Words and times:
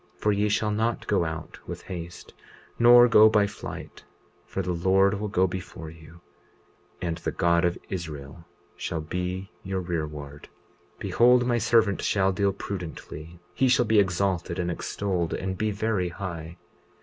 20:42 0.15 0.21
For 0.21 0.31
ye 0.31 0.49
shall 0.49 0.71
not 0.71 1.05
go 1.05 1.25
out 1.25 1.59
with 1.67 1.83
haste 1.83 2.33
nor 2.79 3.07
go 3.07 3.29
by 3.29 3.45
flight; 3.45 4.03
for 4.47 4.63
the 4.63 4.73
Lord 4.73 5.13
will 5.19 5.27
go 5.27 5.45
before 5.45 5.91
you, 5.91 6.21
and 7.03 7.19
the 7.19 7.31
God 7.31 7.63
of 7.65 7.77
Israel 7.87 8.43
shall 8.75 8.99
be 9.01 9.51
your 9.61 9.79
rearward. 9.79 10.49
20:43 10.95 10.99
Behold, 11.01 11.45
my 11.45 11.59
servant 11.59 12.01
shall 12.01 12.31
deal 12.31 12.51
prudently; 12.51 13.39
he 13.53 13.67
shall 13.67 13.85
be 13.85 13.99
exalted 13.99 14.57
and 14.57 14.71
extolled 14.71 15.35
and 15.35 15.55
be 15.59 15.69
very 15.69 16.09
high. 16.09 16.57